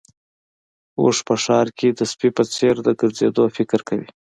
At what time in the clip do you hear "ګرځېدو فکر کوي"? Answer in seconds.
2.99-4.09